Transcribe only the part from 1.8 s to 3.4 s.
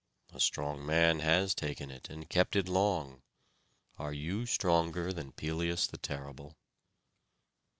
it and kept it long.